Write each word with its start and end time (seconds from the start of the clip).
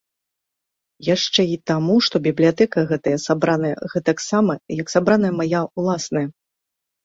Яшчэ 1.15 1.41
і 1.55 1.59
таму, 1.71 1.97
што 2.07 2.15
бібліятэка 2.29 2.87
гэтая 2.93 3.15
сабраная 3.27 3.73
гэтаксама, 3.95 4.53
як 4.81 4.87
сабраная 4.99 5.33
мая 5.45 5.61
ўласная. 5.79 6.27